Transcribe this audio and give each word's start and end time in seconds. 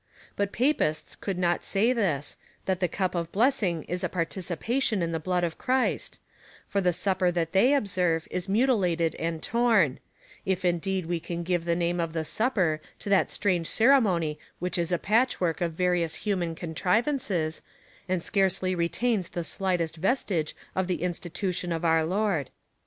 But 0.35 0.51
Papists 0.51 1.15
could 1.15 1.37
not 1.37 1.63
say 1.63 1.93
this, 1.93 2.35
that 2.65 2.79
the 2.79 2.87
cup 2.87 3.13
of 3.13 3.31
blessing 3.31 3.83
is 3.83 4.03
a 4.03 4.09
participation 4.09 5.03
in 5.03 5.11
the 5.11 5.19
blood 5.19 5.43
of 5.43 5.59
Christ, 5.59 6.19
for 6.67 6.81
the 6.81 6.91
Supper 6.91 7.29
that 7.29 7.51
they 7.51 7.75
observe 7.75 8.27
is 8.31 8.49
mutilated 8.49 9.13
and 9.19 9.43
torn: 9.43 9.99
if 10.43 10.65
indeed 10.65 11.05
we 11.05 11.19
can 11.19 11.43
give 11.43 11.65
the 11.65 11.75
name 11.75 11.99
of 11.99 12.13
the 12.13 12.25
Supper 12.25 12.81
to 12.97 13.09
that 13.09 13.29
strange 13.29 13.67
cere 13.67 14.01
mony 14.01 14.39
which 14.57 14.79
is 14.79 14.91
a 14.91 14.97
patchwork 14.97 15.61
of 15.61 15.73
various 15.73 16.15
human 16.15 16.55
contrivances, 16.55 17.61
and 18.09 18.23
scarcely 18.23 18.73
retains 18.73 19.29
the 19.29 19.43
slightest 19.43 19.97
vestige 19.97 20.55
of 20.75 20.87
the 20.87 21.03
institution 21.03 21.69
336 21.69 21.69
COMMENTARY 21.69 21.69
ON 21.69 21.69
THE 21.69 21.69
CHAP. 21.69 21.69
X. 21.69 21.69
18. 21.69 21.71
of 21.73 21.85
our 21.85 22.03
Lord. 22.05 22.49